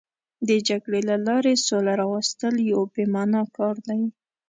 [0.47, 4.01] د جګړې له لارې سوله راوستل یو بې معنا کار دی.